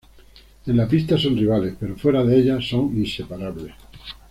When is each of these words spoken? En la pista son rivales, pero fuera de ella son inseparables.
En 0.65 0.77
la 0.77 0.87
pista 0.87 1.15
son 1.15 1.37
rivales, 1.37 1.75
pero 1.79 1.95
fuera 1.95 2.23
de 2.25 2.39
ella 2.39 2.59
son 2.59 2.97
inseparables. 2.97 3.73